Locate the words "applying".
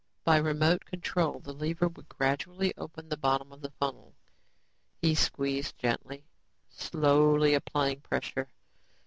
7.53-8.01